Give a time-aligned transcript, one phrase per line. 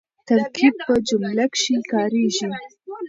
[0.27, 2.49] ترکیب په جمله کښي کاریږي.